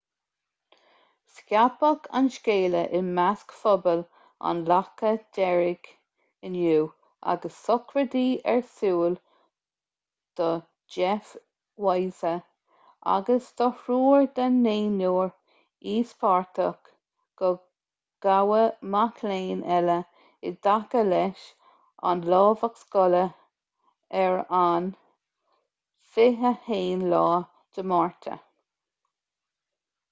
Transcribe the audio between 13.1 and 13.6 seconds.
agus